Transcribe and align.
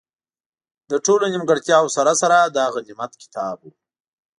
له 0.91 0.97
ټولو 1.05 1.25
نیمګړتیاوو 1.33 1.93
سره 1.97 2.11
سره، 2.21 2.37
دا 2.57 2.65
غنیمت 2.73 3.11
کتاب 3.23 3.57
وو. 3.61 3.71